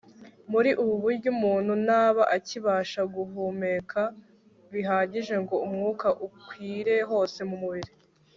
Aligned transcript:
muri 0.51 0.69
ubu 0.81 0.95
buryo, 1.03 1.27
umuntu 1.35 1.71
ntaba 1.85 2.23
akibasha 2.37 3.01
guhumeka 3.15 4.01
bihagije 4.73 5.35
ngo 5.43 5.55
umwuka 5.65 6.07
ukwire 6.27 6.95
hose 7.09 7.39
mu 7.49 7.57
mubiri 7.63 7.91